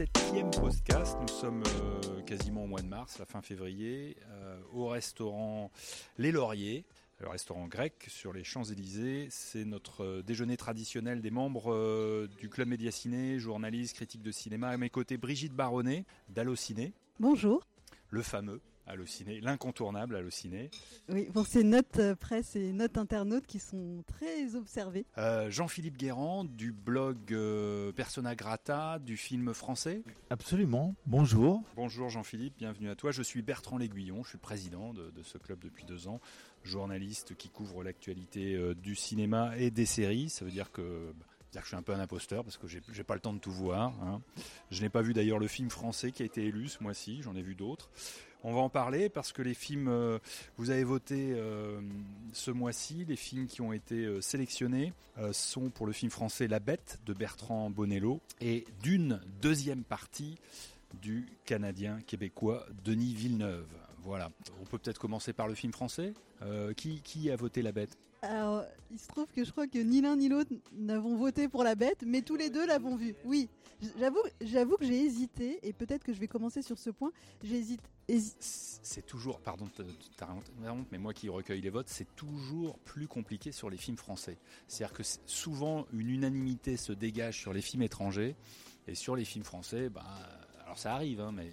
[0.00, 1.18] septième podcast.
[1.20, 5.70] Nous sommes euh, quasiment au mois de mars, la fin février, euh, au restaurant
[6.16, 6.86] Les Lauriers,
[7.18, 9.28] le restaurant grec sur les Champs-Élysées.
[9.28, 14.70] C'est notre euh, déjeuner traditionnel des membres du Club Médiaciné, journaliste, critique de cinéma.
[14.70, 16.94] À mes côtés, Brigitte Baronnet d'Allociné.
[17.18, 17.66] Bonjour.
[18.08, 20.68] Le fameux Allociné, l'incontournable Allociné.
[21.08, 25.06] Oui, pour ces notes euh, presse et notes internautes qui sont très observées.
[25.16, 30.02] Euh, Jean-Philippe Guérand du blog euh, Persona Grata du film français.
[30.28, 31.62] Absolument, bonjour.
[31.76, 33.12] Bonjour Jean-Philippe, bienvenue à toi.
[33.12, 36.20] Je suis Bertrand L'Aiguillon, je suis le président de, ce club depuis deux ans,
[36.64, 40.30] journaliste qui couvre l'actualité du cinéma et des séries.
[40.30, 41.12] Ça veut dire que...
[41.12, 43.32] Bah, dire que je suis un peu un imposteur parce que j'ai pas le temps
[43.32, 43.92] de tout voir.
[44.02, 44.20] Hein.
[44.70, 47.34] Je n'ai pas vu d'ailleurs le film français qui a été élu ce mois-ci, j'en
[47.34, 47.90] ai vu d'autres.
[48.42, 50.18] On va en parler parce que les films, euh,
[50.56, 51.80] vous avez voté euh,
[52.32, 54.92] ce mois-ci, les films qui ont été euh, sélectionnés
[55.32, 60.38] sont pour le film français La Bête de Bertrand Bonello et d'une deuxième partie
[61.02, 63.68] du Canadien québécois Denis Villeneuve.
[64.02, 64.30] Voilà.
[64.62, 66.14] On peut peut-être commencer par le film français.
[66.78, 67.98] qui, qui a voté La Bête?
[68.22, 71.64] Alors, il se trouve que je crois que ni l'un ni l'autre n'avons voté pour
[71.64, 73.14] la bête, mais tous les deux l'avons vu.
[73.24, 73.48] Oui,
[73.98, 77.12] j'avoue, j'avoue que j'ai hésité, et peut-être que je vais commencer sur ce point.
[77.42, 77.80] J'hésite.
[78.40, 79.70] C'est toujours, pardon,
[80.90, 84.36] mais moi qui recueille les votes, c'est toujours plus compliqué sur les films français.
[84.66, 88.34] C'est-à-dire que souvent une unanimité se dégage sur les films étrangers,
[88.88, 90.04] et sur les films français, bah,
[90.64, 91.52] alors ça arrive, hein, mais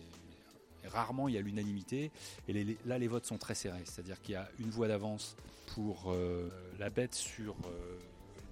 [0.87, 2.11] rarement il y a l'unanimité.
[2.47, 3.83] Et là, les votes sont très serrés.
[3.85, 5.35] C'est-à-dire qu'il y a une voix d'avance
[5.73, 6.49] pour euh,
[6.79, 7.97] la bête sur euh,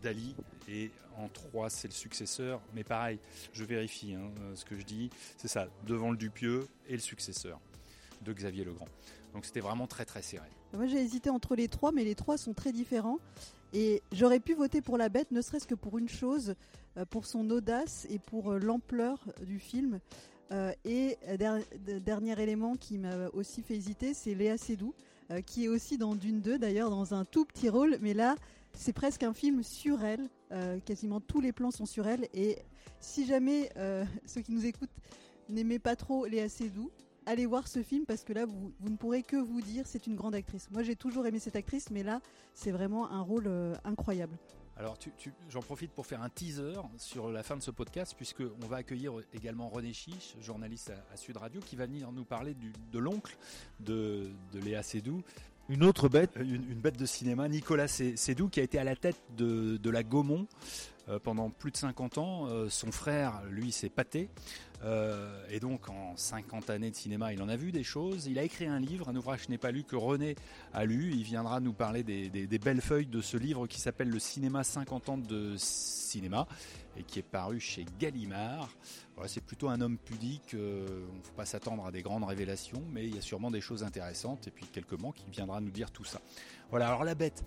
[0.03, 0.35] Dali.
[0.69, 2.61] Et en 3, c'est le successeur.
[2.73, 3.19] Mais pareil,
[3.53, 5.09] je vérifie hein, ce que je dis.
[5.37, 7.59] C'est ça, devant le Dupieux et le successeur
[8.21, 8.87] de Xavier Legrand.
[9.33, 10.47] Donc c'était vraiment très très serré.
[10.73, 13.19] Moi j'ai hésité entre les trois, mais les trois sont très différents.
[13.73, 16.55] Et j'aurais pu voter pour la bête, ne serait-ce que pour une chose,
[16.97, 19.99] euh, pour son audace et pour l'ampleur du film.
[20.51, 21.61] Euh, et euh,
[21.99, 24.93] dernier élément qui m'a aussi fait hésiter, c'est Léa Seydoux,
[25.31, 28.35] euh, qui est aussi dans Dune 2 d'ailleurs, dans un tout petit rôle, mais là,
[28.73, 30.29] c'est presque un film sur elle.
[30.85, 32.27] quasiment tous les plans sont sur elle.
[32.33, 32.57] Et
[32.99, 33.69] si jamais
[34.25, 34.89] ceux qui nous écoutent
[35.49, 36.91] n'aimaient pas trop Léa Seydoux,
[37.25, 40.07] allez voir ce film parce que là, vous, vous ne pourrez que vous dire c'est
[40.07, 40.69] une grande actrice.
[40.71, 42.19] Moi, j'ai toujours aimé cette actrice, mais là,
[42.53, 43.49] c'est vraiment un rôle
[43.85, 44.37] incroyable.
[44.77, 45.11] Alors, tu,
[45.49, 49.13] j'en profite pour faire un teaser sur la fin de ce podcast, puisqu'on va accueillir
[49.33, 52.55] également René Chiche, journaliste à, Sud Radio, qui va venir nous parler
[52.91, 53.37] de l'oncle
[53.79, 55.23] de, Léa Seydoux.
[55.69, 59.17] Une autre bête une, bête de cinéma, Nicolas Seydoux, qui a été à la tête
[59.37, 60.45] de, de la Gaumont
[61.07, 62.47] euh, pendant plus de 50 ans.
[62.47, 64.29] Euh, son frère, lui, s'est pâté.
[64.85, 68.27] Euh, et donc, en 50 années de cinéma, il en a vu des choses.
[68.27, 70.35] Il a écrit un livre, un ouvrage que je n'ai pas lu, que René
[70.73, 71.11] a lu.
[71.13, 75.09] Il viendra nous parler des, belles feuilles de ce livre qui s'appelle Le cinéma 50
[75.09, 76.47] ans de cinéma
[76.97, 78.69] et qui est paru chez Gallimard.
[79.15, 80.53] Voilà, c'est plutôt un homme pudique.
[80.53, 83.61] on ne faut pas s'attendre à des grandes révélations, mais il y a sûrement des
[83.61, 84.47] choses intéressantes.
[84.47, 86.21] Et puis quelques mots qui viendra nous dire tout ça.
[86.69, 87.43] Voilà, alors la bête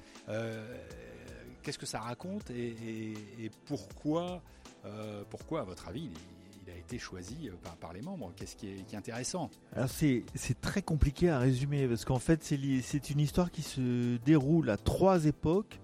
[1.69, 4.43] qu'est-ce que ça raconte et, pourquoi,
[4.87, 6.38] euh, pourquoi, à votre avis, il,
[6.71, 10.25] a été choisi euh, par, les membres Qu'est-ce qui est, intéressant Alors c'est,
[10.61, 15.27] très compliqué à résumer parce qu'en fait c'est, une histoire qui se déroule à trois
[15.27, 15.79] époques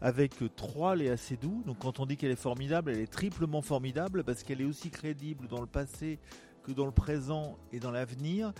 [0.00, 1.62] avec trois Léa Seydoux.
[1.66, 4.90] Donc quand on dit qu'elle est formidable, elle est triplement formidable parce qu'elle est aussi
[4.90, 6.18] crédible dans le passé
[6.62, 8.52] que dans le présent et dans l'avenir.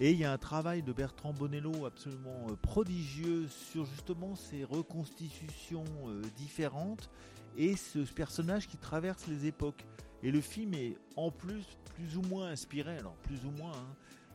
[0.00, 4.64] Et il y a un travail de Bertrand Bonello absolument euh, prodigieux sur justement ces
[4.64, 7.08] reconstitutions euh, différentes
[7.56, 9.84] et ce personnage qui traverse les époques.
[10.26, 11.64] Et le film est en plus
[11.94, 13.94] plus ou moins inspiré, alors plus ou moins, hein,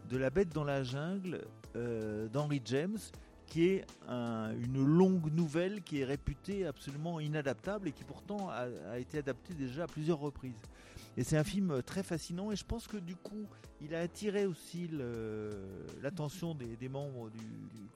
[0.09, 1.41] de La Bête dans la jungle
[1.75, 2.97] euh, d'Henry James,
[3.45, 9.17] qui est une longue nouvelle qui est réputée absolument inadaptable et qui pourtant a, été
[9.17, 10.55] adaptée déjà à plusieurs reprises.
[11.17, 13.45] Et c'est un film très fascinant et je pense que du coup
[13.81, 14.89] il a attiré aussi
[16.01, 17.41] l'attention des, membres du,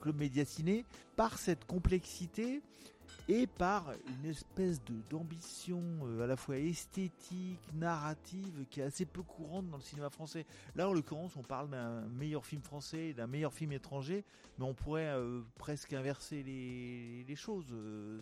[0.02, 0.84] club Médiaciné
[1.16, 2.60] par cette complexité
[3.28, 9.22] et par une espèce d'ambition euh, à la fois esthétique, narrative, qui est assez peu
[9.22, 10.46] courante dans le cinéma français.
[10.76, 14.24] Là, en l'occurrence, on parle d'un meilleur film français, d'un meilleur film étranger,
[14.58, 17.66] mais on pourrait euh, presque inverser les, les choses.
[17.72, 18.20] Euh,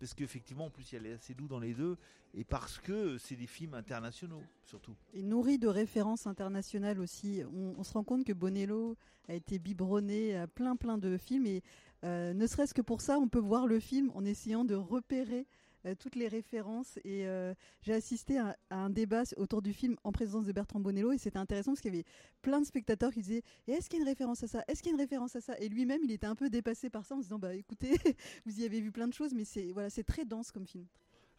[0.00, 1.98] parce qu'effectivement, en plus, il y a assez doux dans les deux,
[2.34, 4.94] et parce que c'est des films internationaux, surtout.
[5.12, 7.42] Et nourri de références internationales aussi.
[7.54, 8.96] On, on se rend compte que Bonello
[9.28, 11.62] a été biberonné à plein plein de films, et
[12.06, 15.46] ne serait-ce que pour ça, on peut voir le film en essayant de repérer
[15.86, 20.10] euh, toutes les références et euh, j'ai assisté à, un débat autour du film en
[20.10, 22.06] présence de Bertrand Bonello et c'était intéressant parce qu'il y avait
[22.42, 24.64] plein de spectateurs qui disaient est-ce qu'il y a une référence à ça?
[24.66, 25.56] Est-ce qu'il y a une référence à ça?
[25.60, 27.94] Et lui-même il était un peu dépassé par ça en se disant bah écoutez
[28.46, 30.86] vous y avez vu plein de choses mais c'est voilà c'est très dense comme film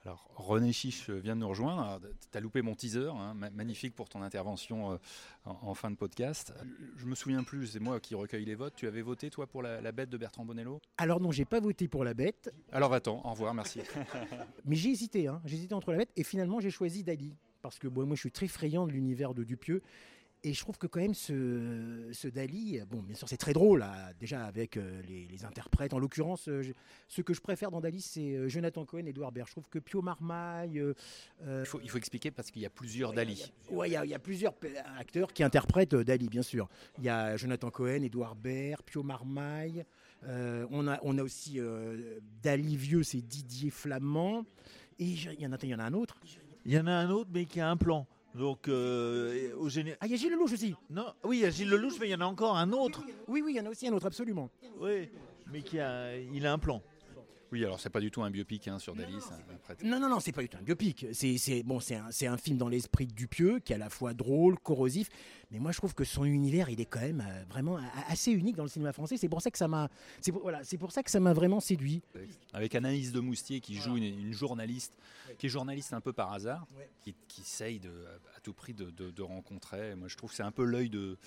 [0.03, 1.99] Alors, René Chiche vient de nous rejoindre.
[2.31, 4.97] Tu as loupé mon teaser, hein, magnifique pour ton intervention euh,
[5.45, 6.53] en, fin de podcast.
[6.95, 8.73] Je me souviens plus, c'est moi qui recueille les votes.
[8.75, 10.79] Tu avais voté, toi, pour la, bête de Bertrand Bonello?
[10.97, 12.53] Alors non, j'ai pas voté pour la bête.
[12.71, 13.81] Alors attends, au revoir, merci.
[14.65, 15.41] Mais j'ai hésité, hein.
[15.45, 17.35] j'ai hésité entre la bête et finalement j'ai choisi Dali.
[17.61, 19.81] Parce que moi je suis très friand de l'univers de Dupieux
[20.43, 23.85] et je trouve que quand même ce, ce Dali, bon bien sûr c'est très drôle,
[24.19, 25.93] déjà avec euh, les, interprètes.
[25.93, 26.63] En l'occurrence, euh,
[27.07, 29.47] ce que je préfère dans Dali, c'est euh, Jonathan Cohen et Edouard Baird.
[29.47, 30.83] Je trouve que Pio Marmaille...
[31.41, 33.51] il, faut, il faut expliquer parce qu'il y a plusieurs Dali.
[33.69, 34.53] Oui, il, y a plusieurs
[34.97, 36.69] acteurs qui interprètent Dali, bien sûr.
[36.97, 39.85] Il y a Jonathan Cohen, Edouard Baird, Pio Marmaille.
[40.23, 41.59] on, a, on a aussi
[42.41, 44.45] Dali vieux, c'est Didier Flamand.
[44.99, 46.17] Et il y, en a, il y en a un autre.
[46.65, 48.07] Il y en a un autre, mais qui a un plan.
[48.37, 49.97] Donc, euh, au général.
[49.99, 52.07] Ah, il y a Gilles Lelouch aussi Non, oui, il y a Gilles Lelouch, mais
[52.07, 53.03] il y en a encore un autre.
[53.27, 54.49] Oui, oui, il y en a aussi un autre, absolument.
[54.79, 55.09] Oui,
[55.51, 56.81] mais qui a, il a un plan.
[57.51, 59.15] Oui, alors c'est pas du tout un biopic hein, sur Dali.
[59.83, 61.07] Non, non, non, c'est pas du tout un biopic.
[61.13, 64.13] C'est bon, c'est un, un, film dans l'esprit de Dupieux qui est à la fois
[64.13, 65.09] drôle, corrosif,
[65.51, 67.79] mais moi je trouve que son univers, il est quand même euh, vraiment
[68.09, 69.17] assez unique dans le cinéma français.
[69.17, 69.89] C'est pour ça que ça m'a,
[70.19, 72.01] c'est voilà, c'est pour ça que ça m'a vraiment séduit.
[72.53, 74.93] Avec Anaïs de Moustier qui joue une, journaliste,
[75.37, 76.67] qui est journaliste un peu par hasard,
[77.01, 77.91] qui, qui essaye de,
[78.35, 79.95] à tout prix de, de rencontrer.
[79.95, 81.17] Moi je trouve que c'est un peu l'œil de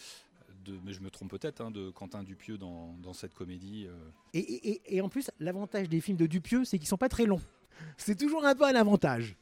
[0.84, 3.86] mais je me trompe peut-être, hein, de Quentin Dupieux dans, cette comédie.
[3.88, 4.10] Euh.
[4.34, 7.40] Et, en plus, l'avantage des films de Dupieux, c'est qu'ils sont pas très longs.
[7.96, 9.36] C'est toujours un peu un avantage.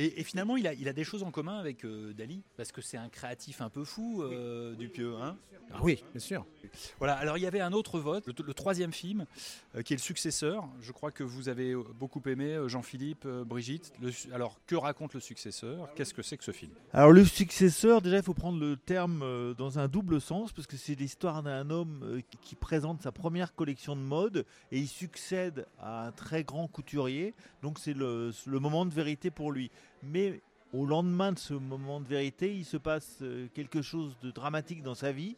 [0.00, 2.80] Et, finalement, il a, il a, des choses en commun avec euh, Dali, parce que
[2.80, 5.16] c'est un créatif un peu fou, euh, Dupieux.
[5.16, 5.36] Hein
[5.72, 6.46] ah oui, bien sûr.
[6.98, 9.26] Voilà, alors il y avait un autre vote, le, troisième film,
[9.74, 10.68] euh, qui est le successeur.
[10.80, 13.92] Je crois que vous avez beaucoup aimé, Jean-Philippe, Brigitte.
[14.32, 15.92] alors, que raconte le successeur?
[15.96, 16.70] Qu'est-ce que c'est que ce film?
[16.92, 20.76] Alors, le successeur, déjà, il faut prendre le terme dans un double sens, parce que
[20.76, 26.06] c'est l'histoire d'un homme qui présente sa première collection de mode, et il succède à
[26.06, 27.34] un très grand couturier.
[27.62, 29.72] Donc, c'est le, le moment de vérité pour lui.
[30.02, 30.40] Mais
[30.72, 34.82] au lendemain de ce moment de vérité, il se passe euh, quelque chose de dramatique
[34.82, 35.36] dans sa vie,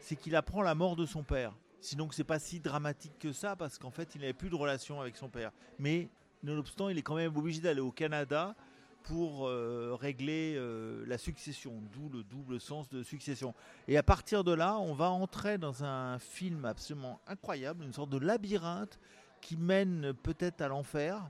[0.00, 1.52] c'est qu'il apprend la mort de son père.
[1.80, 5.00] Sinon, c'est pas si dramatique que ça, parce qu'en fait, il n'avait plus de relation
[5.00, 5.52] avec son père.
[5.78, 6.08] Mais,
[6.42, 8.54] nonobstant, il est quand même obligé d'aller au Canada
[9.02, 13.54] pour euh, régler euh, la succession, d'où le double sens de succession.
[13.88, 18.10] Et à partir de là, on va entrer dans un film absolument incroyable, une sorte
[18.10, 18.98] de labyrinthe
[19.40, 21.20] qui mène peut-être à l'enfer.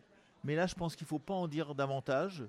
[0.45, 2.45] Mais là, je pense qu'il ne faut pas en dire davantage.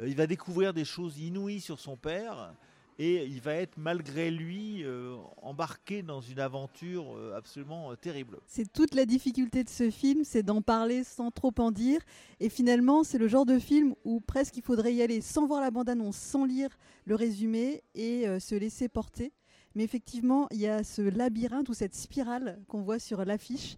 [0.00, 2.54] Euh, il va découvrir des choses inouïes sur son père
[2.98, 8.38] et il va être malgré lui euh, embarqué dans une aventure euh, absolument terrible.
[8.46, 12.00] C'est toute la difficulté de ce film, c'est d'en parler sans trop en dire.
[12.40, 15.60] Et finalement, c'est le genre de film où presque il faudrait y aller sans voir
[15.60, 16.70] la bande-annonce, sans lire
[17.06, 19.32] le résumé et se laisser porter.
[19.74, 23.76] Mais effectivement, il y a ce labyrinthe ou cette spirale qu'on voit sur l'affiche.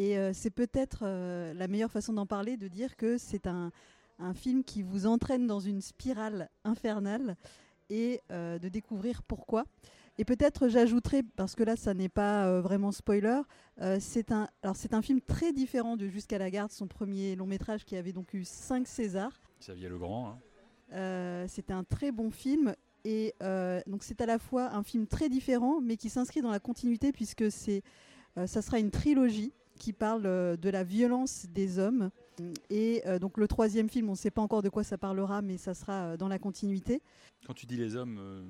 [0.00, 3.72] Et c'est peut-être la meilleure façon d'en parler, de dire que c'est un,
[4.18, 7.36] un film qui vous entraîne dans une spirale infernale
[7.90, 9.64] et euh, de découvrir pourquoi.
[10.18, 13.40] Et peut-être j'ajouterai, parce que là ça n'est pas euh, vraiment spoiler,
[13.80, 17.36] euh, c'est un, alors c'est un film très différent de Jusqu'à la garde, son premier
[17.36, 19.40] long métrage qui avait donc eu 5 Césars.
[19.60, 20.36] Xavier Legrand.
[20.92, 21.46] Hein.
[21.48, 22.74] c'est un très bon film
[23.04, 23.34] et
[23.86, 27.12] donc c'est à la fois un film très différent mais qui s'inscrit dans la continuité
[27.12, 27.82] puisque c'est,
[28.46, 32.10] ça sera une trilogie qui parle de la violence des hommes
[32.70, 35.42] et euh, donc le troisième film, on ne sait pas encore de quoi ça parlera,
[35.42, 37.02] mais ça sera euh, dans la continuité.
[37.46, 38.42] Quand tu dis les hommes, euh,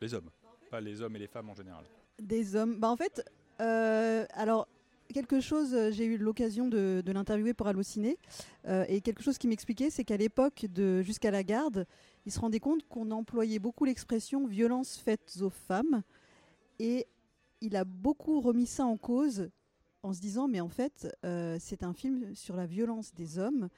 [0.00, 0.30] les hommes,
[0.70, 1.84] pas les hommes et les femmes en général.
[2.20, 2.78] Des hommes.
[2.78, 3.24] Bah en fait,
[3.58, 4.68] alors
[5.12, 8.18] quelque chose, j'ai eu l'occasion de, l'interviewer pour Allociné,
[8.66, 11.86] et quelque chose qui m'expliquait, c'est qu'à l'époque de Jusqu'à la garde,
[12.26, 16.02] il se rendait compte qu'on employait beaucoup l'expression violence faite aux femmes,
[16.78, 17.06] et
[17.60, 19.50] il a beaucoup remis ça en cause
[20.02, 23.68] en se disant mais en fait euh, c'est un film sur la violence des hommes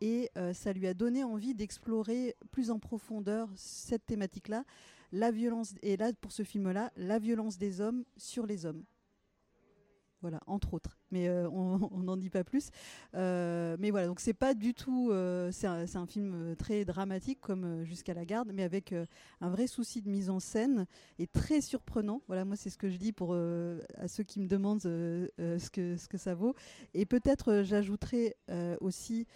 [0.00, 4.64] et euh, ça lui a donné envie d'explorer plus en profondeur cette thématique-là,
[5.12, 8.84] la violence et là pour ce film-là, la violence des hommes sur les hommes.
[10.22, 10.98] Voilà, entre autres.
[11.10, 12.70] Mais euh, on n'en dit pas plus.
[13.14, 15.10] Euh, mais voilà, donc c'est pas du tout.
[15.10, 18.94] Euh, c'est un, film très dramatique, comme Jusqu'à la garde, mais avec
[19.40, 20.86] un vrai souci de mise en scène
[21.18, 22.22] et très surprenant.
[22.28, 25.96] Voilà, moi, c'est ce que je dis pour à ceux qui me demandent ce, que,
[25.96, 26.54] ce que ça vaut.
[26.94, 28.36] Et peut-être j'ajouterai
[28.80, 29.26] aussi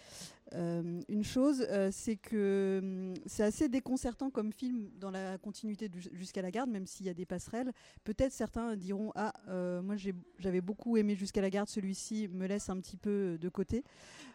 [0.53, 5.89] euh, une chose, euh, c'est que hum, c'est assez déconcertant comme film dans la continuité
[6.11, 7.71] Jusqu'à la garde, même s'il y a des passerelles.
[8.03, 9.95] Peut-être certains diront Ah, euh, moi
[10.39, 13.83] j'avais beaucoup aimé Jusqu'à la garde, celui-ci me laisse un petit peu de côté.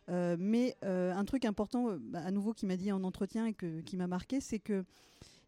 [0.09, 4.07] mais un truc important, bah, à nouveau, qui m'a dit en entretien et qui m'a
[4.07, 4.85] marqué, c'est que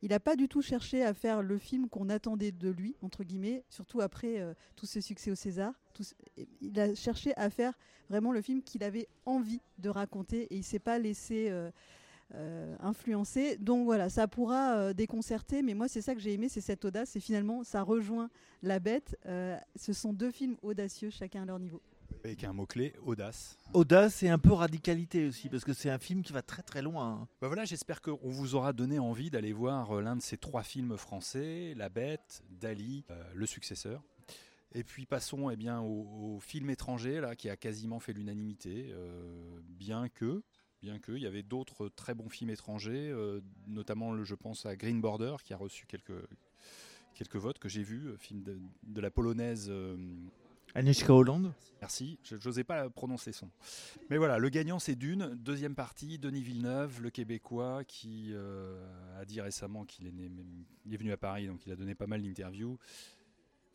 [0.00, 3.24] il n'a pas du tout cherché à faire le film qu'on attendait de lui, entre
[3.24, 7.72] guillemets, surtout après tous ses succès au César, tout- il a cherché à faire
[8.08, 11.70] vraiment le film qu'il avait envie de raconter et il s'est pas laissé euh,
[12.34, 13.56] euh, influencer.
[13.56, 16.84] Donc voilà, ça pourra euh, déconcerter, mais moi c'est ça que j'ai aimé, c'est cette
[16.84, 18.30] audace et finalement ça rejoint
[18.62, 19.16] La Bête.
[19.26, 21.80] Euh, ce sont deux films audacieux, chacun à leur niveau.
[22.24, 23.58] Avec un mot-clé, audace.
[23.74, 26.80] Audace et un peu radicalité aussi, parce que c'est un film qui va très très
[26.82, 27.20] loin.
[27.22, 27.28] hein.
[27.40, 30.96] Bah voilà, j'espère qu'on vous aura donné envie d'aller voir l'un de ces trois films
[30.96, 34.02] français, La Bête, Dali, euh, Le Successeur.
[34.72, 38.90] Et puis passons eh bien, au, au film étranger là, qui a quasiment fait l'unanimité,
[38.92, 40.42] euh, bien que,
[40.82, 44.66] bien que, il y avait d'autres très bons films étrangers, euh, notamment le, je pense
[44.66, 46.22] à Green Border qui a reçu quelques,
[47.14, 49.68] quelques votes que j'ai vus, euh, film de, de la polonaise.
[49.70, 49.96] euh,
[50.74, 53.48] Agnieszka Holland Merci, je n'osais pas prononcer son.
[54.10, 58.34] Mais voilà, le gagnant c'est Dune, deuxième partie, Denis Villeneuve, le Québécois, qui
[59.16, 60.30] a dit récemment qu'il est, né-
[60.84, 62.78] il est venu à Paris, donc il a donné pas mal d'interviews.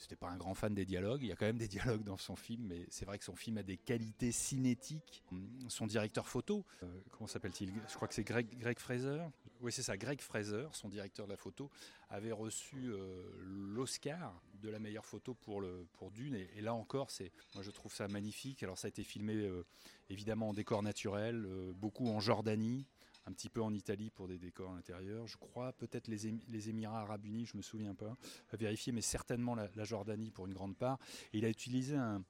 [0.04, 2.18] C'était pas un grand fan des dialogues, il y a quand même des dialogues dans
[2.18, 5.24] son film, mais c'est vrai que son film a des qualités cinétiques.
[5.70, 7.72] Son directeur photo, euh, comment s'appelle-t-il?
[7.88, 9.22] Je crois que c'est Greg, Greg Fraser.
[9.62, 11.72] Oui, c'est ça, Greg Fraser, son directeur de la photo,
[12.10, 16.36] avait reçu euh, l'Oscar de la meilleure photo pour, le, pour Dune.
[16.36, 18.62] Et, là encore, c'est, moi je trouve ça magnifique.
[18.62, 19.66] Alors ça a été filmé euh,
[20.10, 22.86] évidemment en décor naturel, beaucoup en Jordanie,
[23.26, 25.28] un petit peu en Italie pour des décors intérieurs.
[25.28, 28.18] Je crois peut-être les, Émi- les Émirats Arabes Unis, je me souviens pas,
[28.52, 31.00] à vérifier, mais certainement la, Jordanie pour une grande part.
[31.32, 32.24] Il a utilisé un,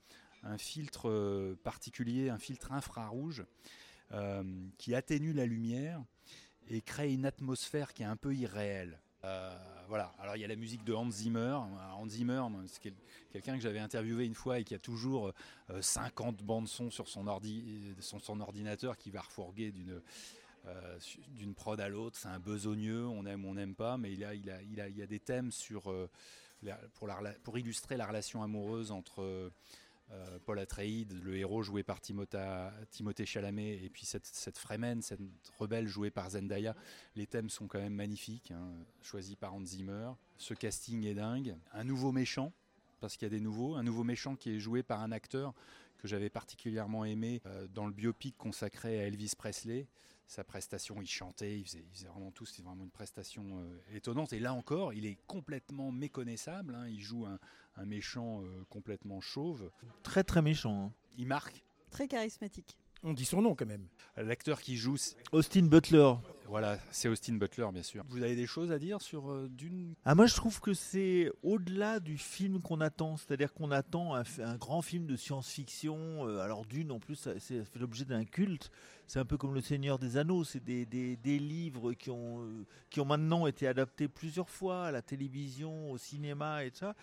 [0.58, 3.44] filtre euh, particulier, un filtre infrarouge
[4.12, 4.44] euh,
[4.78, 6.04] qui atténue la lumière
[6.70, 9.00] et crée une atmosphère qui est un peu irréelle.
[9.24, 9.58] Euh,
[9.88, 10.14] voilà.
[10.20, 11.58] Alors il y a la musique de Hans Zimmer.
[11.98, 12.94] Hans Zimmer, c'est quel-
[13.32, 15.32] quelqu'un que j'avais interviewé une fois et qui a toujours
[15.70, 17.26] euh, 50 bandes son sur son,
[18.20, 20.02] son ordinateur qui va refourguer d'une
[20.66, 20.98] euh,
[21.36, 22.18] d'une prod à l'autre.
[22.18, 24.88] C'est un besogneux, on aime, on n'aime pas, mais il a, il a, il a,
[24.88, 26.10] il a des thèmes sur euh,
[27.44, 29.52] pour, illustrer la relation amoureuse entre
[30.12, 35.20] euh, Paul Atreides, le héros joué par Timothée, Chalamet, et puis cette, cette Fremen, cette
[35.58, 36.78] rebelle jouée par Zendaya.
[37.18, 40.12] Les thèmes sont quand même magnifiques, hein, choisis par Hans Zimmer.
[40.38, 41.58] Ce casting est dingue.
[41.74, 42.54] Un nouveau méchant,
[43.02, 43.76] parce qu'il y a des nouveaux.
[43.76, 45.54] Un nouveau méchant qui est joué par un acteur
[45.98, 47.42] que j'avais particulièrement aimé
[47.74, 49.88] dans le biopic consacré à Elvis Presley.
[50.34, 53.96] Sa prestation, il chantait, il faisait, il faisait vraiment tout, c'était vraiment une prestation euh,
[53.96, 54.34] étonnante.
[54.34, 56.74] Et là encore, il est complètement méconnaissable.
[56.74, 56.88] hein.
[56.88, 57.38] Il joue un,
[57.76, 59.70] un méchant euh, complètement chauve.
[60.02, 60.86] Très très méchant.
[60.86, 60.92] hein.
[61.20, 61.64] Il marque.
[61.92, 62.80] Très charismatique.
[63.04, 63.86] On dit son nom quand même.
[64.18, 64.98] L'acteur qui joue,
[65.34, 66.14] Austin Butler.
[66.48, 68.04] Voilà, c'est Austin Butler, bien sûr.
[68.10, 69.94] Vous avez des choses à dire sur euh, Dune?
[70.06, 74.56] Ah, moi je trouve que c'est au-delà du film qu'on attend, c'est-à-dire qu'on attend un,
[74.58, 76.28] grand film de science-fiction.
[76.28, 78.72] euh, alors Dune en plus, ça, fait l'objet d'un culte.
[79.08, 82.42] C'est un peu comme Le Seigneur des Anneaux, c'est des, des- des livres qui ont,
[82.44, 86.80] euh, qui ont maintenant été adaptés plusieurs fois à la télévision, au cinéma et tout
[86.80, 86.96] ça.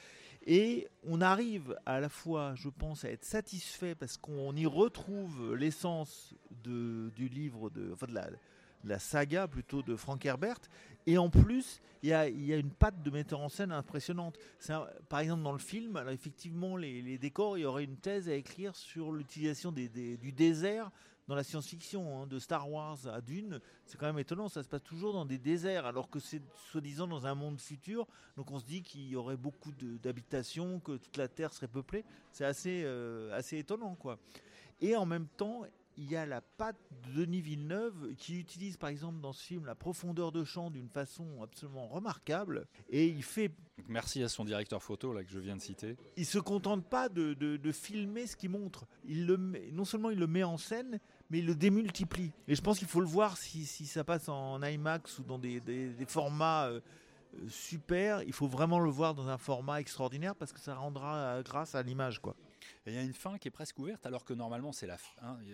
[0.46, 5.54] Et on arrive à la fois, je pense, à être satisfait parce qu'on y retrouve
[5.54, 8.28] l'essence de- du livre, de, enfin de la,
[8.84, 10.60] la saga plutôt de Frank Herbert.
[11.06, 14.38] Et en plus, il y a, une patte de metteur en scène impressionnante.
[15.08, 18.34] Par exemple, dans le film, alors effectivement, les, décors, il y aurait une thèse à
[18.34, 20.90] écrire sur l'utilisation du désert
[21.30, 23.60] dans la science-fiction, hein, de Star Wars à Dune.
[23.86, 27.06] C'est quand même étonnant, ça se passe toujours dans des déserts, alors que c'est soi-disant
[27.06, 28.08] dans un monde futur.
[28.36, 32.04] Donc on se dit qu'il y aurait beaucoup d'habitations, que toute la Terre serait peuplée.
[32.32, 34.18] C'est assez, euh, assez étonnant, quoi.
[34.80, 35.62] Et en même temps,
[36.02, 36.76] il y a la patte
[37.06, 40.88] de Denis Villeneuve qui utilise par exemple dans ce film la profondeur de champ d'une
[40.88, 45.38] façon absolument remarquable et il fait Donc, Merci à son directeur photo là que je
[45.38, 45.96] viens de citer.
[46.16, 48.86] il se contente pas de, de- de filmer ce qu'il montre.
[49.04, 49.36] Il le
[49.72, 52.32] non seulement il le met en scène, mais il le démultiplie.
[52.48, 55.38] Et je pense qu'il faut le voir si, si ça passe en IMAX ou dans
[55.38, 56.80] des, des- des formats euh,
[57.34, 58.22] euh, super.
[58.22, 61.74] Il faut vraiment le voir dans un format extraordinaire parce que ça rendra euh, grâce
[61.74, 62.34] à l'image, quoi.
[62.86, 64.96] Il y a une fin qui est presque ouverte alors que normalement c'est la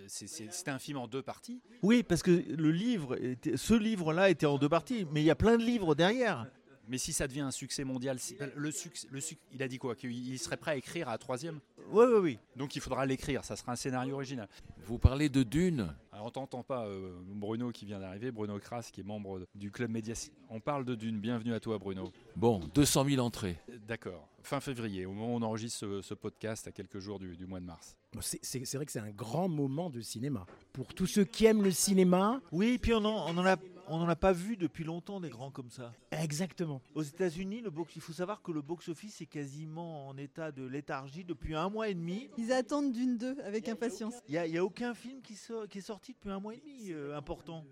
[0.08, 1.60] C'était un film en deux parties.
[1.82, 3.18] Oui, parce que le livre,
[3.54, 6.46] ce livre-là était en deux parties, mais il y a plein de livres derrière.
[6.88, 9.78] Mais si ça devient un succès mondial, si- le succès, le suc- il a dit
[9.78, 9.94] quoi?
[9.96, 11.58] Qu'il il serait prêt à écrire à un troisième?
[11.90, 12.38] Oui, oui, oui.
[12.56, 14.48] Donc il faudra l'écrire, ça sera un scénario original.
[14.86, 15.92] Vous parlez de Dune?
[16.12, 19.70] Alors on t'entend pas, euh, Bruno qui vient d'arriver, Bruno Kras qui est membre du
[19.70, 20.28] club Médias.
[20.48, 22.12] On parle de Dune, bienvenue à toi Bruno.
[22.36, 23.58] Bon, 200 000 entrées.
[23.86, 27.36] D'accord, fin février, au moment où on enregistre ce, ce podcast à quelques jours du,
[27.36, 27.96] du mois de mars.
[28.20, 30.46] C'est vrai que c'est un grand moment de cinéma.
[30.72, 33.56] Pour tous ceux qui aiment le cinéma, Oui, puis on en, on en a,
[33.88, 35.92] on en a pas vu depuis longtemps des grands comme ça.
[36.10, 36.80] exactement.
[36.94, 40.64] Aux États-Unis, le box, il faut savoir que le box-office est quasiment en état de
[40.64, 42.30] léthargie depuis un mois et demi.
[42.38, 44.14] Ils attendent d'une deux avec impatience.
[44.28, 46.58] Il n'y a, il y a aucun film qui est sorti depuis un mois et
[46.58, 47.64] demi euh, important.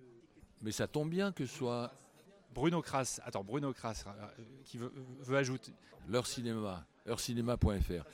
[0.63, 1.93] Mais ça tombe bien que ce soit
[2.55, 5.73] Bruno Kras, attends, Bruno Kras euh, qui veut, veut ajouter.
[6.09, 8.05] leur cinéma, heurcinéma.fr.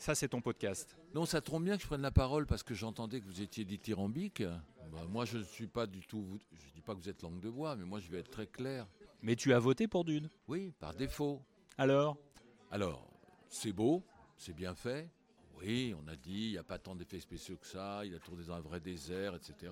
[0.00, 0.96] Ça, c'est ton podcast.
[1.14, 3.66] Non, ça tombe bien que je prenne la parole parce que j'entendais que vous étiez
[3.66, 4.42] dithyrambique.
[4.90, 6.38] Bah, moi, je ne suis pas du tout.
[6.54, 8.30] Je ne dis pas que vous êtes langue de bois, mais moi, je vais être
[8.30, 8.86] très clair.
[9.20, 10.30] Mais tu as voté pour Dune.
[10.48, 11.42] Oui, par défaut.
[11.76, 12.16] Alors?
[12.70, 13.06] Alors,
[13.50, 14.02] c'est beau,
[14.38, 15.06] c'est bien fait.
[15.60, 18.20] Oui, on a dit, il n'y a pas tant d'effets spéciaux que ça, il a
[18.20, 19.70] tourné dans un vrai désert, etc.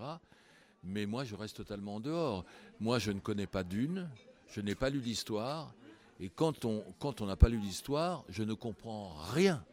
[0.83, 2.45] Mais moi, je reste totalement en dehors.
[2.81, 4.11] Moi, je ne connais pas Dune,
[4.49, 5.73] je n'ai pas lu l'histoire.
[6.21, 9.65] Et quand on quand on n'a pas lu l'histoire, je ne comprends rien.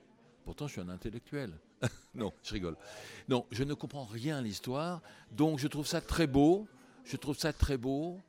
[0.45, 1.51] Pourtant, je suis un intellectuel.
[2.13, 2.77] non, je rigole.
[3.27, 5.01] Non, je ne comprends rien à l'histoire.
[5.31, 6.67] Donc, je trouve ça très beau.
[7.03, 8.21] Je trouve ça très beau.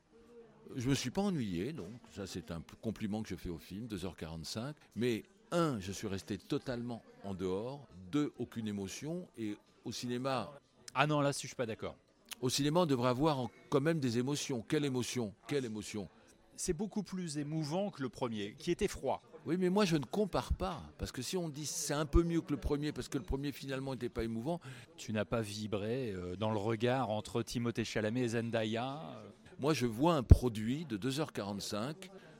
[0.75, 3.57] Je ne me suis pas ennuyé, donc ça c'est un compliment que je fais au
[3.57, 4.73] film, 2h45.
[4.97, 7.87] Mais un, je suis resté totalement en dehors.
[8.11, 9.27] Deux, aucune émotion.
[9.37, 9.55] Et
[9.85, 10.51] au cinéma,
[10.93, 11.95] Ah non, là, je suis pas d'accord.
[12.41, 14.61] au cinéma, on devrait avoir en- quand même des émotions.
[14.67, 15.33] Quelle émotion?
[15.47, 16.09] Quelle émotion?
[16.57, 19.21] C'est beaucoup plus émouvant que le premier, qui était froid.
[19.45, 20.83] Oui, mais moi je ne compare pas.
[20.97, 23.23] Parce que si on dit c'est un peu mieux que le premier, parce que le
[23.23, 24.59] premier finalement n'était pas émouvant,
[24.97, 28.99] Tu n'as pas vibré euh, dans le regard entre Timothée Chalamet et Zendaya.
[29.15, 29.29] euh,
[29.59, 31.95] moi je vois un produit de 2h45.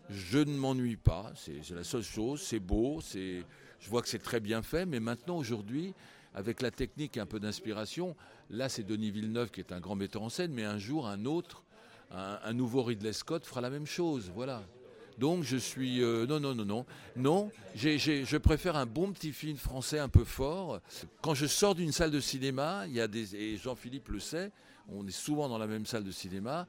[0.10, 1.32] Je ne m'ennuie pas.
[1.36, 2.42] C'est la seule chose.
[2.42, 3.00] C'est beau.
[3.02, 3.44] c'est-
[3.80, 4.86] Je vois que c'est très bien fait.
[4.86, 5.94] Mais maintenant, aujourd'hui,
[6.34, 8.16] avec la technique et un peu d'inspiration,
[8.50, 11.26] là c'est Denis Villeneuve qui est un grand metteur en scène, mais un jour, un
[11.26, 11.64] autre,
[12.12, 14.32] un, un nouveau Ridley Scott fera la même chose.
[14.34, 14.64] Voilà.
[15.18, 16.02] Donc je suis...
[16.04, 16.86] euh, non, non, non, non.
[17.16, 20.80] Non, je préfère un bon petit film français un peu fort.
[21.22, 23.36] Quand je sors d'une salle de cinéma, il y a des...
[23.36, 24.52] Et Jean-Philippe le sait,
[24.90, 26.68] on est souvent dans la même salle de cinéma.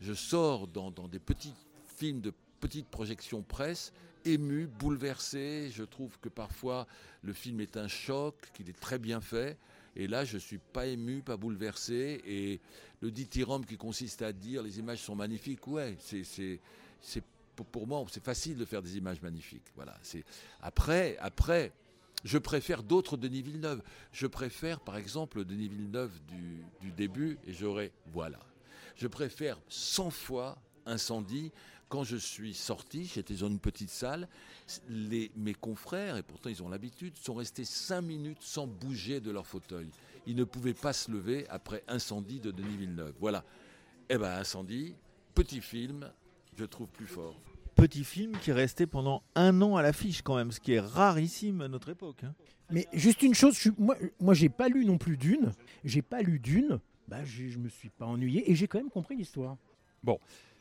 [0.00, 1.52] Je sors dans, des petits
[1.98, 3.92] films de petite projection presse,
[4.24, 5.70] ému, bouleversé.
[5.74, 6.86] Je trouve que parfois
[7.22, 9.58] le film est un choc, qu'il est très bien fait.
[9.96, 12.22] Et là, je suis pas ému, pas bouleversé.
[12.26, 12.60] Et
[13.02, 17.22] le dithyrambe qui consiste à dire les images sont magnifiques, ouais, c'est
[17.56, 19.66] pour, moi, c'est facile de faire des images magnifiques.
[19.74, 19.98] Voilà.
[20.62, 21.72] Après, après,
[22.24, 23.82] je préfère d'autres Denis Villeneuve.
[24.12, 28.40] Je préfère, par exemple, Denis Villeneuve du, début, et j'aurais, voilà.
[28.96, 31.52] Je préfère 100 fois Incendie.
[31.88, 34.28] Quand je suis sorti, j'étais dans une petite salle,
[34.88, 39.44] mes confrères, et pourtant ils ont l'habitude, sont restés 5 minutes sans bouger de leur
[39.44, 39.88] fauteuil.
[40.26, 43.14] Ils ne pouvaient pas se lever après Incendie de Denis Villeneuve.
[43.18, 43.44] Voilà.
[44.08, 44.94] Eh ben Incendie,
[45.34, 46.12] petit film,
[46.56, 47.34] je trouve plus fort.
[47.74, 50.80] Petit film qui est resté pendant un an à l'affiche quand même, ce qui est
[50.80, 52.24] rarissime à notre époque.
[52.24, 52.34] hein.
[52.70, 55.52] Mais juste une chose, je suis- moi, moi j'ai pas lu non plus Dune.
[55.84, 56.78] J'ai pas lu Dune.
[57.08, 59.56] Bah, j'ai- je me suis pas ennuyé et j'ai quand même compris l'histoire.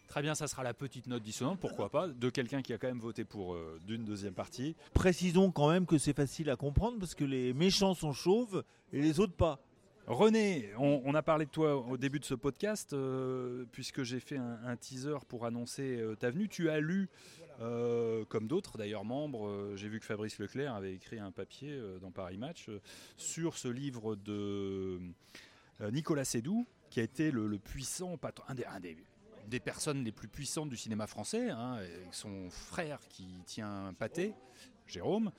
[0.08, 2.88] Très bien, ça sera la petite note dissonante, pourquoi pas, de quelqu'un qui a quand
[2.88, 4.75] même voté pour euh, d'une deuxième partie.
[4.95, 9.02] Précisons quand même que c'est facile à comprendre parce que les méchants sont chauves et
[9.04, 9.60] les autres pas.
[10.09, 14.37] René, on, a parlé de toi au début de ce podcast, euh, puisque j'ai fait
[14.37, 16.49] un, teaser pour annoncer euh, ta venue.
[16.49, 17.09] Tu as lu,
[17.61, 22.09] euh, comme d'autres d'ailleurs membres, j'ai vu que Fabrice Leclerc avait écrit un papier dans
[22.09, 22.71] Paris Match
[23.17, 24.99] sur ce livre de
[25.91, 30.77] Nicolas Sédou, qui a été le, puissant patron, un des, personnes les plus puissantes du
[30.77, 34.33] cinéma français, hein, avec son frère qui tient un pâté,
[34.89, 35.32] Jérôme,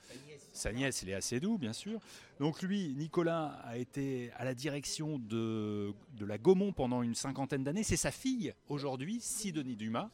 [0.53, 1.99] sa nièce Léa Sédou, bien sûr.
[2.39, 7.63] Donc lui, Nicolas, a été à la direction de, de la Gaumont pendant une cinquantaine
[7.63, 7.83] d'années.
[7.83, 10.09] C'est sa fille, aujourd'hui, Sidonie Dumas,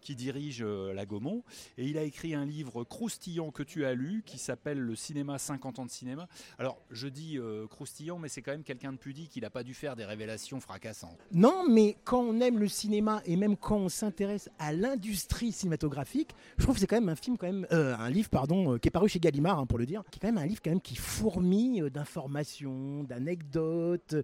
[0.00, 1.42] qui dirige euh, la Gaumont.
[1.76, 5.38] Et il a écrit un livre croustillant que tu as lu, qui s'appelle Le cinéma
[5.38, 6.28] 50 ans de cinéma.
[6.58, 9.36] Alors, je dis euh, croustillant, mais c'est quand même quelqu'un de pudique.
[9.36, 11.18] Il n'a pas dû faire des révélations fracassantes.
[11.32, 16.30] Non, mais quand on aime le cinéma et même quand on s'intéresse à l'industrie cinématographique,
[16.56, 18.88] je trouve que c'est quand même un film, quand même, euh, un livre, pardon, qui
[18.88, 20.70] est paru chez Gallimard, hein, pour le dire, qui est quand même un livre quand
[20.70, 24.16] même qui fourmille d'informations, d'anecdotes,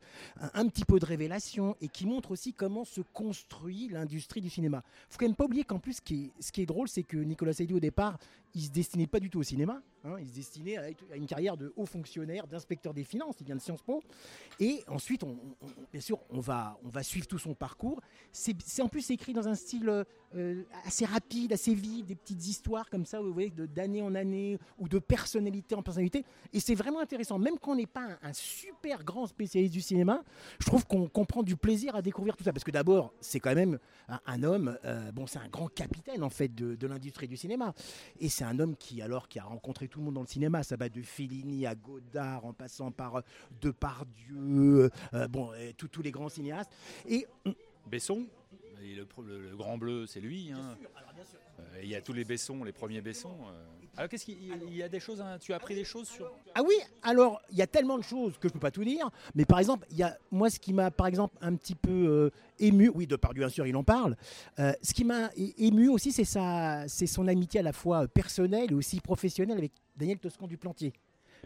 [0.55, 4.83] un, petit peu de révélations et qui montre aussi comment se construit l'industrie du cinéma.
[5.09, 7.03] Faut quand même pas oublier qu'en plus, ce qui est, ce qui est drôle, c'est
[7.03, 8.19] que Nicolas Seydoux au départ,
[8.55, 9.83] il se destinait pas du tout au cinéma.
[10.05, 13.37] hein, il se destinait à, une carrière de haut fonctionnaire, d'inspecteur des finances.
[13.41, 14.03] Il vient de Sciences Po.
[14.61, 15.25] Et ensuite,
[15.93, 18.01] bien sûr, on va, on va suivre tout son parcours.
[18.33, 22.47] C'est c'est en plus écrit dans un style euh, assez rapide, assez vite, des petites
[22.47, 26.25] histoires comme ça, vous voyez, d'année en année, ou de personnalité en personnalité.
[26.53, 27.39] Et c'est vraiment intéressant.
[27.39, 30.23] Même quand on n'est pas un, super grand spécialiste du cinéma,
[30.59, 32.53] je trouve qu'on qu'on prend du plaisir à découvrir tout ça.
[32.53, 33.79] Parce que d'abord, c'est quand même
[34.27, 37.73] un, homme, euh, bon, c'est un grand capitaine en fait de, de l'industrie du cinéma.
[38.21, 40.63] Et c'est un homme qui, alors, qui a rencontré tout le monde dans le cinéma.
[40.63, 43.21] Ça va de Fellini à Godard, en passant par euh,
[43.61, 46.71] Depardieu, euh, bon, et tous tous les grands cinéastes.
[47.07, 47.27] Et
[47.87, 48.27] Besson,
[48.85, 50.53] et le, le- le grand bleu, c'est lui.
[50.53, 50.77] hein.
[51.61, 53.37] Euh, Il y a tous les Bessons, les premiers Bessons.
[53.49, 53.65] euh.
[53.97, 54.37] Alors, qu'est-ce qu'il
[54.69, 57.41] il y a des choses hein, Tu as appris des choses sur Ah oui, alors
[57.51, 59.87] il y a tellement de choses que je peux pas tout dire, mais par exemple,
[59.93, 63.07] il y a moi ce qui m'a par exemple un petit peu euh, ému, oui,
[63.07, 64.17] de par bien sûr, il en parle.
[64.59, 68.73] euh, ce qui m'a ému aussi, c'est sa, c'est son amitié à la fois personnelle
[68.73, 70.93] et aussi professionnelle avec Daniel Toscan du Plantier.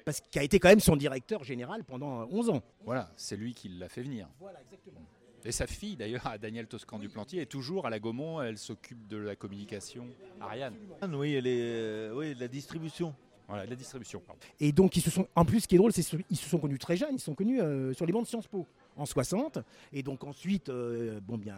[0.07, 2.63] parce qu'il a été quand même son directeur général pendant 11 ans.
[2.87, 4.27] Voilà, c'est lui qui l'a fait venir.
[4.41, 5.01] Voilà, exactement.
[5.49, 8.43] Et sa fille, d'ailleurs, Danielle Toscan du Plantier, est toujours à la Gaumont.
[8.43, 10.07] Elle s'occupe de la communication.
[10.43, 10.75] Ariane.
[11.11, 13.15] Oui, elle est, euh, oui, la distribution.
[13.49, 14.23] Voilà, la distribution.
[14.61, 16.59] Et donc, ils se sont, en plus, ce qui est drôle, c'est qu'ils se sont
[16.59, 17.15] connus très jeunes.
[17.15, 18.67] Ils se sont connus euh, sur les bancs de Sciences Po
[18.99, 19.59] en 60.
[19.93, 21.57] Et donc ensuite, euh, bon bien,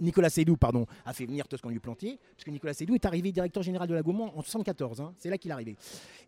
[0.00, 3.32] Nicolas Seydoux, pardon, a fait venir Toscan du Plantier, parce que Nicolas Seydoux est arrivé
[3.32, 5.00] directeur général de la Gaumont en 74.
[5.00, 5.14] Hein.
[5.18, 5.76] c'est là qu'il est arrivé.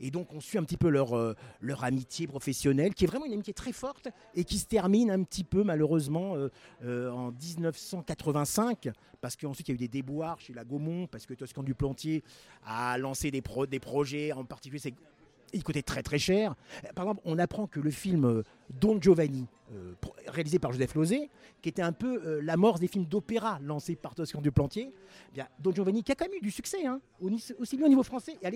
[0.01, 3.27] Et donc on suit un petit peu leur, euh, leur amitié professionnelle, qui est vraiment
[3.27, 6.35] une amitié très forte et qui se termine un petit peu malheureusement
[6.83, 11.27] euh, en 1985, parce qu'ensuite il y a eu des déboires chez la Gaumont, parce
[11.27, 12.23] que Toscan du Plantier
[12.65, 13.43] a lancé des
[13.81, 14.81] projets, en particulier
[15.53, 16.55] il coûtait très très cher.
[16.95, 19.95] Par exemple, on apprend que le film Don Giovanni, euh,
[20.29, 21.31] réalisé par Joseph Lozé,
[21.63, 24.93] qui était un peu euh, la l'amorce des films d'opéra lancés par Toscan du Plantier.
[25.31, 27.01] Eh bien, Don Giovanni, qui a quand même eu du succès, hein,
[27.59, 28.51] aussi bien au niveau français et à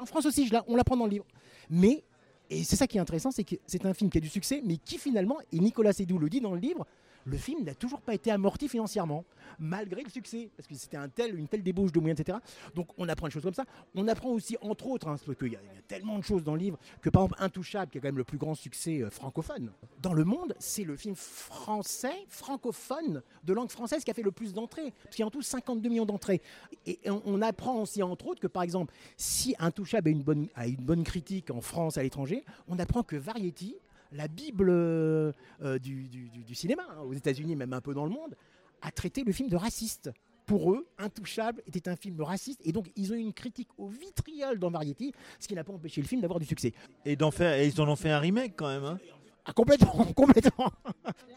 [0.00, 1.26] en France aussi, on l'apprend dans le livre.
[1.70, 2.04] Mais,
[2.50, 4.62] et c'est ça qui est intéressant, c'est que c'est un film qui a du succès,
[4.64, 6.86] mais qui finalement, et Nicolas Sédou le dit dans le livre,
[7.26, 9.24] le film n'a toujours pas été amorti financièrement,
[9.58, 12.38] malgré le succès, parce que c'était un tel, une telle débauche de moyens, etc.
[12.74, 13.64] Donc on apprend une chose comme ça.
[13.94, 16.60] On apprend aussi, entre autres, hein, parce qu'il y, a tellement de choses dans le
[16.60, 19.72] livre, que par exemple Intouchable, qui est quand même le plus grand succès euh, francophone
[20.00, 24.30] dans le monde, c'est le film français, francophone, de langue française qui a fait le
[24.30, 26.40] plus d'entrées, parce y a en tout 52 millions d'entrées.
[26.86, 30.66] Et on, apprend aussi, entre autres, que par exemple, si Intouchable a une bonne, a
[30.68, 33.76] une bonne critique en France, à l'étranger, on apprend que Variety
[34.12, 35.32] la Bible euh,
[35.80, 38.36] du, cinéma, hein, aux États-Unis, même un peu dans le monde,
[38.82, 40.10] a traité le film de raciste.
[40.46, 43.88] Pour eux, Intouchable était un film raciste et donc ils ont eu une critique au
[43.88, 46.72] vitriol dans Variety, ce qui n'a pas empêché le film d'avoir du succès.
[47.04, 48.84] Et, d'en faire, ils en ont fait un remake quand même.
[48.84, 48.98] Hein.
[49.44, 50.70] ah, complètement, complètement.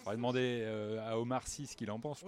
[0.05, 2.23] On va demander euh, à Omar Sy ce qu'il en pense.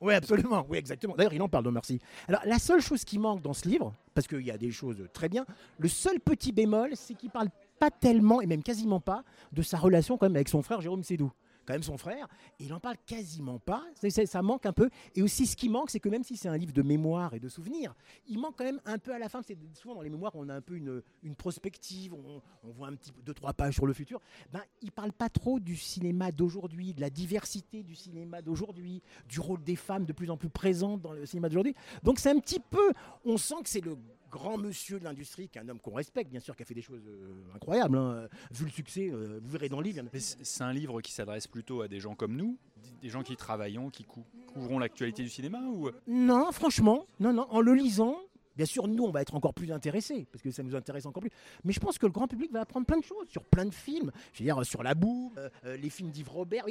[0.00, 0.64] Oui, absolument.
[0.68, 1.16] Oui, exactement.
[1.16, 1.98] D'ailleurs, il en parle d'Omar Sy.
[2.28, 5.08] Alors, la seule chose qui manque dans ce livre, parce qu'il y a des choses
[5.12, 5.44] très bien,
[5.80, 7.48] le seul petit bémol, c'est qu'il parle
[7.90, 11.32] tellement, et même quasiment pas, de sa relation quand même avec son frère Jérôme Sédou
[11.64, 13.84] quand même son frère, il en parle quasiment pas.
[14.10, 14.90] ça manque un peu.
[15.14, 17.40] Et aussi, ce qui manque, c'est que même si c'est un livre de mémoire et
[17.40, 17.94] de souvenirs,
[18.26, 19.40] il manque quand même un peu à la fin.
[19.42, 22.94] C'est souvent dans les mémoires, on a un peu une, une prospective, on, voit un
[22.94, 24.20] petit deux trois pages sur le futur.
[24.52, 29.40] Ben, il parle pas trop du cinéma d'aujourd'hui, de la diversité du cinéma d'aujourd'hui, du
[29.40, 31.74] rôle des femmes de plus en plus présentes dans le cinéma d'aujourd'hui.
[32.02, 32.92] Donc c'est un petit peu,
[33.24, 33.96] on sent que c'est le
[34.34, 36.74] grand monsieur de l'industrie, qui est un homme qu'on respecte, bien sûr, qui a fait
[36.74, 37.96] des choses euh, incroyables.
[37.96, 38.28] Hein.
[38.50, 40.02] Vu le succès, euh, vous verrez dans le livre.
[40.18, 42.58] C'est un livre qui s'adresse plutôt à des gens comme nous,
[43.00, 44.04] des gens qui travaillons, qui
[44.52, 45.88] couvront l'actualité du cinéma ou...
[46.08, 47.46] Non, franchement, non, non.
[47.50, 48.18] En le lisant,
[48.56, 51.22] Bien sûr, nous, on va être encore plus intéressés, parce que ça nous intéresse encore
[51.22, 51.32] plus.
[51.64, 53.74] Mais je pense que le grand public va apprendre plein de choses, sur plein de
[53.74, 54.12] films.
[54.32, 56.64] Je veux dire, sur La Boue, euh, les films d'Yves Robert.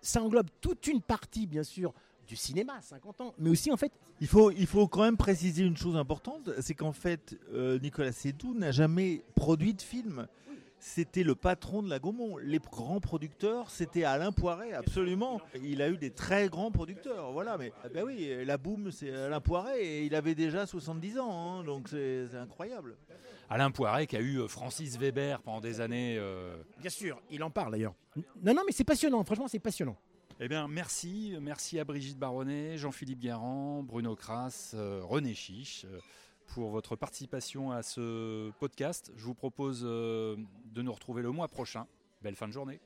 [0.00, 1.92] ça englobe toute une partie, bien sûr,
[2.28, 3.34] du cinéma, 50 ans.
[3.38, 3.90] Mais aussi, en fait.
[4.20, 8.12] Il faut, il faut quand même préciser une chose importante c'est qu'en fait, euh, Nicolas
[8.12, 10.26] Sédou n'a jamais produit de film.
[10.80, 12.36] C'était le patron de la Gaumont.
[12.36, 15.40] Les grands producteurs, c'était Alain Poiret, absolument.
[15.60, 17.58] Il a eu des très grands producteurs, voilà.
[17.58, 21.64] Mais ben oui, la boum, c'est Alain Poiret et il avait déjà 70 ans, hein,
[21.64, 22.96] donc c'est incroyable.
[23.50, 26.16] Alain Poiret qui a eu euh, Francis Weber pendant des années.
[26.18, 26.56] Euh.
[26.80, 27.94] Bien sûr, il en parle d'ailleurs.
[28.42, 29.24] Non, non, mais c'est passionnant.
[29.24, 29.96] Franchement, c'est passionnant.
[30.40, 31.34] Eh bien, merci.
[31.40, 35.98] Merci à Brigitte Baronnet, Jean-Philippe Garand, Bruno Kras, euh, René Chiche euh,
[36.46, 39.10] pour votre participation à ce podcast.
[39.16, 41.88] Je vous propose euh, de nous retrouver le mois prochain.
[42.22, 42.78] Belle fin de journée.